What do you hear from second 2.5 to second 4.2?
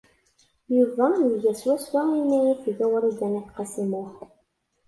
tga Wrida n At Qasi Muḥ.